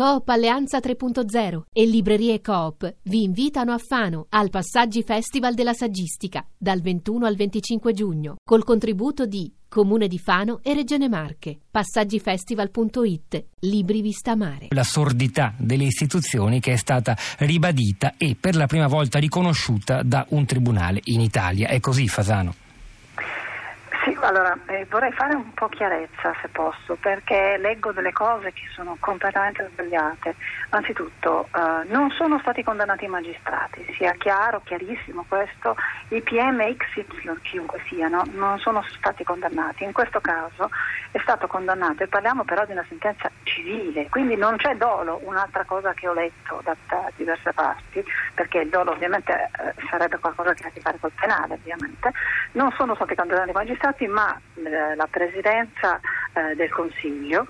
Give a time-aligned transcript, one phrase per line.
[0.00, 6.42] Coop Alleanza 3.0 e Librerie Coop vi invitano a Fano al Passaggi Festival della Saggistica
[6.56, 11.58] dal 21 al 25 giugno col contributo di Comune di Fano e Regione Marche.
[11.70, 13.44] Passaggifestival.it.
[13.58, 14.68] Libri Vista Mare.
[14.70, 20.24] La sordità delle istituzioni che è stata ribadita e per la prima volta riconosciuta da
[20.30, 21.68] un tribunale in Italia.
[21.68, 22.54] È così, Fasano?
[24.30, 28.96] Allora eh, vorrei fare un po' chiarezza se posso, perché leggo delle cose che sono
[29.00, 30.36] completamente sbagliate.
[30.68, 35.74] Anzitutto, eh, non sono stati condannati i magistrati, sia chiaro, chiarissimo questo,
[36.10, 39.82] i PM XY, chiunque siano, non sono stati condannati.
[39.82, 40.70] In questo caso
[41.10, 45.64] è stato condannato, e parliamo però di una sentenza civile, quindi non c'è dolo, un'altra
[45.64, 50.54] cosa che ho letto da, da diverse parti, perché il dolo ovviamente eh, sarebbe qualcosa
[50.54, 52.12] che ha a che fare col penale, ovviamente.
[52.52, 56.00] Non sono stati condannati i magistrati ma eh, la Presidenza
[56.32, 57.46] eh, del Consiglio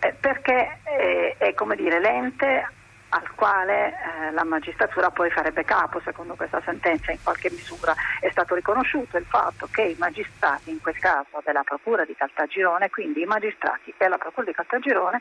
[0.00, 2.66] eh, perché è, è come dire, l'ente
[3.14, 7.12] al quale eh, la magistratura poi farebbe capo secondo questa sentenza.
[7.12, 11.62] In qualche misura è stato riconosciuto il fatto che i magistrati in quel caso della
[11.62, 15.20] Procura di Caltagirone, quindi i magistrati e la Procura di Caltagirone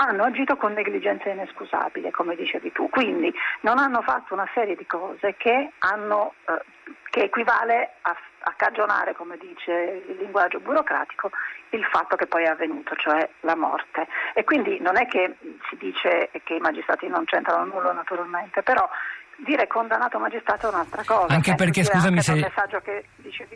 [0.00, 4.86] hanno agito con negligenza inescusabile, come dicevi tu, quindi non hanno fatto una serie di
[4.86, 6.62] cose che, hanno, eh,
[7.18, 11.30] che equivale a, a cagionare, come dice il linguaggio burocratico,
[11.70, 14.06] il fatto che poi è avvenuto, cioè la morte.
[14.34, 15.36] E quindi non è che
[15.68, 18.88] si dice che i magistrati non c'entrano nulla naturalmente, però
[19.44, 21.32] dire condannato magistrato è un'altra cosa.
[21.32, 22.50] Anche perché, scusami se...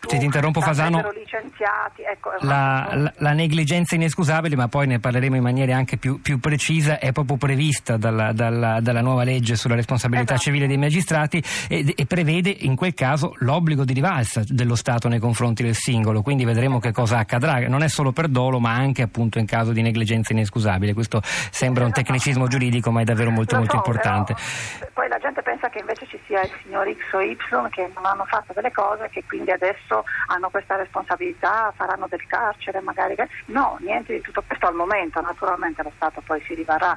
[0.00, 0.98] Tu, ti interrompo Fasano.
[0.98, 6.40] Ecco, la, la, la, negligenza inescusabile, ma poi ne parleremo in maniera anche più, più
[6.40, 10.50] precisa, è proprio prevista dalla, dalla, dalla, nuova legge sulla responsabilità esatto.
[10.50, 15.18] civile dei magistrati e, e, prevede in quel caso l'obbligo di rivalsa dello Stato nei
[15.18, 19.02] confronti del singolo, quindi vedremo che cosa accadrà, non è solo per dolo ma anche
[19.02, 20.94] appunto in caso di negligenza inescusabile.
[20.94, 24.34] Questo sembra un tecnicismo giuridico ma è davvero molto Lo molto so, importante.
[24.78, 27.36] Però, poi la gente pensa che invece ci sia il signor X o Y
[27.70, 32.26] che non hanno fatto delle cose e che quindi adesso hanno questa responsabilità, faranno del
[32.26, 33.16] carcere magari.
[33.46, 36.96] No, niente di tutto questo al momento, naturalmente lo Stato poi si rivarrà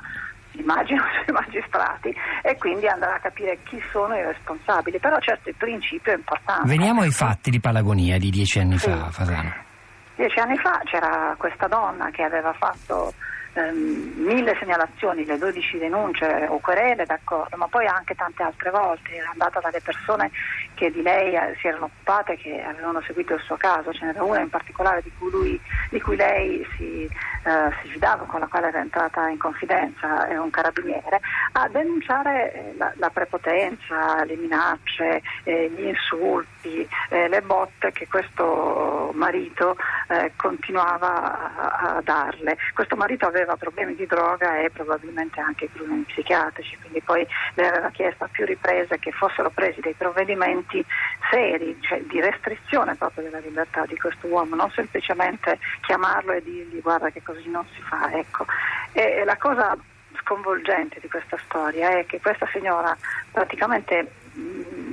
[0.53, 5.55] immagino sui magistrati e quindi andrà a capire chi sono i responsabili, però certo il
[5.55, 6.67] principio è importante.
[6.67, 8.89] Veniamo ai fatti di Palagonia di dieci anni sì.
[8.89, 9.69] fa, Fasano.
[10.15, 13.13] Dieci anni fa c'era questa donna che aveva fatto
[13.53, 19.15] ehm, mille segnalazioni, le 12 denunce o querele, d'accordo, ma poi anche tante altre volte
[19.15, 20.31] era andata dalle persone
[20.73, 24.23] che di lei eh, si erano occupate, che avevano seguito il suo caso, ce n'era
[24.23, 28.47] una in particolare di cui, lui, di cui lei si, eh, si, fidava, con la
[28.47, 31.19] quale era entrata in confidenza, è un carabiniere,
[31.53, 38.07] a denunciare eh, la, la prepotenza, le minacce, eh, gli insulti, eh, le botte che
[38.07, 39.75] questo marito
[40.11, 42.57] eh, continuava a, a darle.
[42.73, 47.89] Questo marito aveva problemi di droga e probabilmente anche problemi psichiatrici, quindi poi le aveva
[47.91, 50.83] chiesto a più riprese che fossero presi dei provvedimenti
[51.29, 56.81] seri, cioè di restrizione proprio della libertà di questo uomo, non semplicemente chiamarlo e dirgli
[56.81, 58.11] guarda che così non si fa.
[58.11, 58.45] Ecco.
[58.91, 59.77] E la cosa
[60.19, 62.95] sconvolgente di questa storia è che questa signora
[63.31, 64.11] praticamente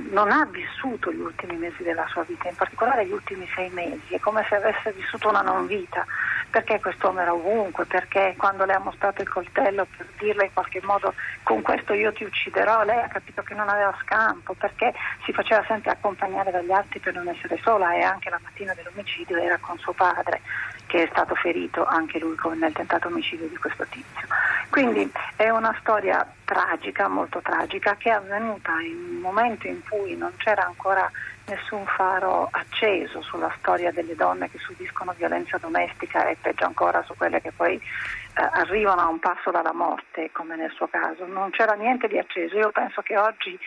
[0.09, 4.13] non ha vissuto gli ultimi mesi della sua vita, in particolare gli ultimi sei mesi,
[4.13, 6.05] è come se avesse vissuto una non vita
[6.49, 10.81] perché quest'uomo era ovunque, perché quando le ha mostrato il coltello per dirle in qualche
[10.83, 14.93] modo con questo io ti ucciderò, lei ha capito che non aveva scampo, perché
[15.25, 19.37] si faceva sempre accompagnare dagli altri per non essere sola e anche la mattina dell'omicidio
[19.37, 20.41] era con suo padre
[20.87, 24.27] che è stato ferito anche lui nel tentato omicidio di questo tizio.
[24.69, 30.15] Quindi è una storia tragica, molto tragica, che è avvenuta in un momento in cui
[30.15, 31.09] non c'era ancora
[31.47, 37.15] nessun faro acceso sulla storia delle donne che subiscono violenza domestica e peggio ancora su
[37.17, 41.25] quelle che poi eh, arrivano a un passo dalla morte, come nel suo caso.
[41.25, 42.57] Non c'era niente di acceso.
[42.57, 43.59] Io penso che oggi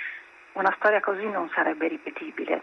[0.54, 2.60] una storia così non sarebbe ripetibile.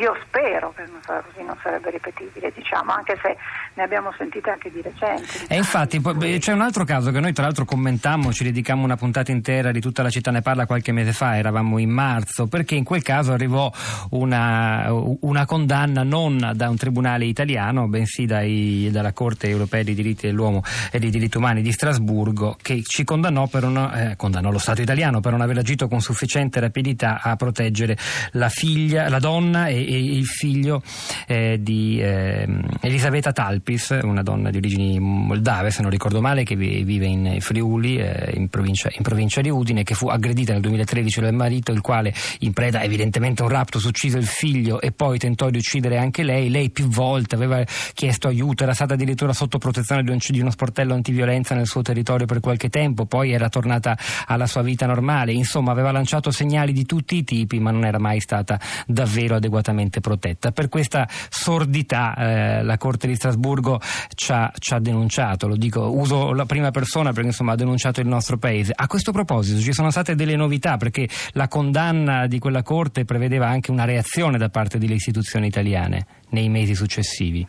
[0.00, 3.36] Io spero che una storia così non sarebbe ripetibile, diciamo, anche se
[3.74, 5.22] ne abbiamo sentite anche di recente.
[5.22, 5.48] Diciamo.
[5.48, 8.96] E infatti poi, c'è un altro caso che noi tra l'altro commentammo, ci dedicammo una
[8.96, 12.74] puntata intera di tutta la città ne parla qualche mese fa, eravamo in marzo, perché
[12.74, 13.70] in quel caso arrivò
[14.10, 14.90] una,
[15.20, 20.62] una condanna non da un tribunale italiano, bensì dai, dalla Corte europea dei diritti dell'uomo
[20.90, 24.80] e dei diritti umani di Strasburgo, che ci condannò, per una, eh, condannò lo Stato
[24.80, 27.96] italiano per non aver agito con sufficiente rapidità a proteggere
[28.32, 30.82] la figlia, la donna e, e il figlio
[31.26, 32.46] eh, di eh,
[32.80, 37.96] Elisabetta Talpis, una donna di origini moldave, se non ricordo male, che vive in Friuli,
[37.96, 41.80] eh, in provincia, in, provincia, di Udine, che fu aggredita nel 2013 dal marito, il
[41.80, 45.98] quale in preda evidentemente a un rapto uccise il figlio e poi tentò di uccidere
[45.98, 46.50] anche lei.
[46.50, 47.64] Lei più volte aveva
[47.94, 51.82] chiesto aiuto, era stata addirittura sotto protezione di, un, di uno sportello antiviolenza nel suo
[51.82, 53.96] territorio per qualche tempo, poi era tornata
[54.26, 55.32] alla sua vita normale.
[55.32, 60.00] Insomma, aveva lanciato segnali di tutti i tipi, ma non era mai stata davvero adeguatamente
[60.00, 60.52] protetta.
[60.52, 63.80] Per questa sordità eh, la Corte di Strasburgo
[64.14, 68.00] ci ha, ci ha, denunciato, lo dico, uso la prima persona perché insomma ha denunciato
[68.00, 68.72] il nostro paese.
[68.74, 73.48] A questo proposito ci sono state delle novità perché la condanna di quella Corte prevedeva
[73.48, 77.46] anche una reazione da parte delle istituzioni italiane nei mesi successivi.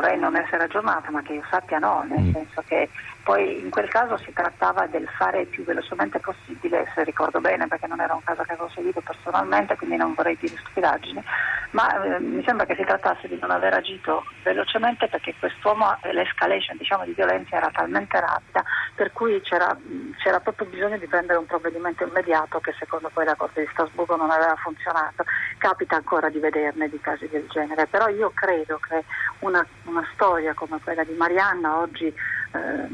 [0.00, 2.32] Vorrei non essere aggiornata, ma che io sappia no, nel mm.
[2.32, 2.88] senso che
[3.22, 7.68] poi in quel caso si trattava del fare il più velocemente possibile, se ricordo bene,
[7.68, 11.22] perché non era un caso che avevo seguito personalmente, quindi non vorrei dire stupidaggini,
[11.70, 16.12] ma eh, mi sembra che si trattasse di non aver agito velocemente perché quest'uomo, eh,
[16.12, 18.64] l'escalation diciamo, di violenza era talmente rapida
[18.94, 19.76] per cui c'era,
[20.18, 24.16] c'era, proprio bisogno di prendere un provvedimento immediato che secondo poi la Corte di Strasburgo
[24.16, 25.24] non aveva funzionato.
[25.58, 29.04] Capita ancora di vederne di casi del genere, però io credo che
[29.40, 32.88] una, una storia come quella di Marianna oggi eh,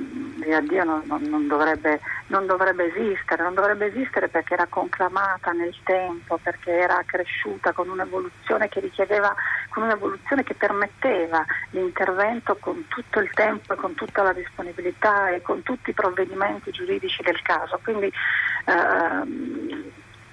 [0.55, 6.39] addio non, non, dovrebbe, non, dovrebbe, esistere, non dovrebbe esistere perché era conclamata nel tempo,
[6.43, 9.35] perché era cresciuta con un'evoluzione che richiedeva,
[9.71, 15.43] con un'evoluzione che permetteva l'intervento con tutto il tempo e con tutta la disponibilità e
[15.43, 17.79] con tutti i provvedimenti giuridici del caso.
[17.83, 19.87] Quindi eh,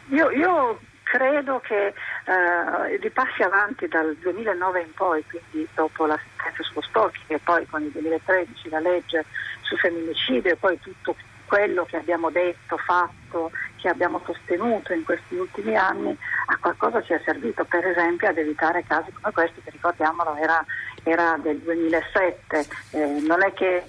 [0.09, 6.17] io, io credo che eh, di passi avanti dal 2009 in poi, quindi dopo la
[6.17, 9.25] sentenza sullo stalking e poi con il 2013 la legge
[9.73, 11.15] sul femminicidio e poi tutto
[11.45, 16.15] quello che abbiamo detto, fatto, che abbiamo sostenuto in questi ultimi anni
[16.47, 20.63] a qualcosa ci è servito, per esempio ad evitare casi come questi che ricordiamolo era,
[21.03, 23.83] era del 2007, eh, non è che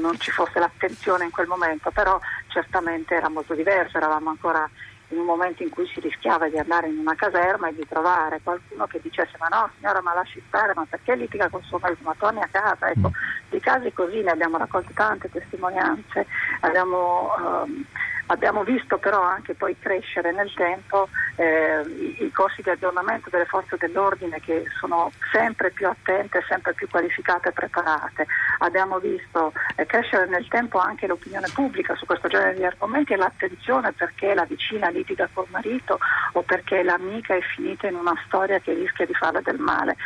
[0.00, 4.68] non ci fosse l'attenzione in quel momento, però certamente era molto diverso, eravamo ancora
[5.08, 8.40] in un momento in cui si rischiava di andare in una caserma e di trovare
[8.42, 12.02] qualcuno che dicesse ma no signora ma lasci stare, ma perché litiga con suo marito,
[12.04, 13.37] ma torni a casa, ecco, mm.
[13.50, 16.26] Di casi così ne abbiamo raccolto tante testimonianze,
[16.60, 17.84] abbiamo, um,
[18.26, 23.46] abbiamo visto però anche poi crescere nel tempo eh, i, i, corsi di aggiornamento delle
[23.46, 28.26] forze dell'ordine che sono sempre più attente, sempre più qualificate e preparate.
[28.58, 33.16] Abbiamo visto eh, crescere nel tempo anche l'opinione pubblica su questo genere di argomenti e
[33.16, 35.98] l'attenzione perché la vicina litiga col marito
[36.32, 39.96] o perché l'amica è finita in una storia che rischia di farle del male.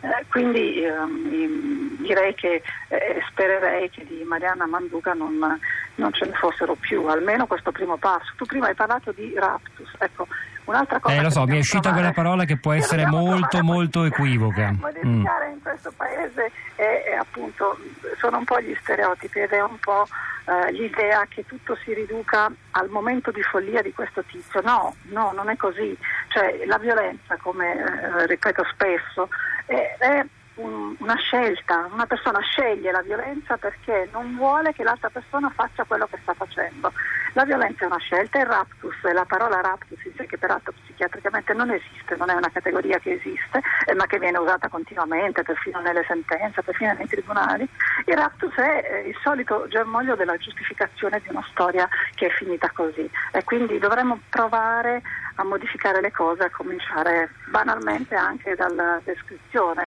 [0.00, 5.58] Eh, quindi ehm, direi che eh, spererei che di Mariana Manduca non,
[5.96, 8.32] non, ce ne fossero più, almeno questo primo passo.
[8.36, 10.28] Tu prima hai parlato di raptus, ecco,
[10.66, 11.16] un'altra cosa...
[11.16, 14.72] Eh lo so, mi è uscita quella parola che può essere molto molto equivoca.
[14.78, 15.52] Modificare mm.
[15.52, 17.76] in questo paese è, è appunto,
[18.18, 20.06] sono un po' gli stereotipi ed è un po'
[20.48, 24.60] eh, l'idea che tutto si riduca al momento di follia di questo tizio.
[24.62, 25.96] No, no, non è così.
[26.28, 29.28] Cioè, la violenza, come eh, ripeto spesso,
[29.68, 30.26] è, è
[30.56, 35.84] un, una scelta, una persona sceglie la violenza perché non vuole che l'altra persona faccia
[35.84, 36.92] quello che sta facendo.
[37.34, 41.52] La violenza è una scelta, il raptus, la parola raptus in sé che peraltro psichiatricamente
[41.52, 45.80] non esiste, non è una categoria che esiste, eh, ma che viene usata continuamente, perfino
[45.80, 47.68] nelle sentenze, perfino nei tribunali.
[48.06, 52.70] Il raptus è eh, il solito germoglio della giustificazione di una storia che è finita
[52.74, 55.02] così e quindi dovremmo provare
[55.36, 59.76] a modificare le cose, a cominciare banalmente anche dalla descrizione.